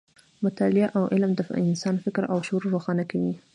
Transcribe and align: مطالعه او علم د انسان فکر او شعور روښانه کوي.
مطالعه 0.45 0.89
او 0.97 1.03
علم 1.13 1.31
د 1.35 1.41
انسان 1.63 1.95
فکر 2.03 2.23
او 2.33 2.37
شعور 2.47 2.63
روښانه 2.75 3.03
کوي. 3.11 3.33